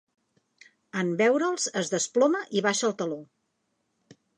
[1.01, 3.23] En veure'ls, es desploma i baixa el teló.